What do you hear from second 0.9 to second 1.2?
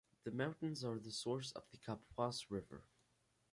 the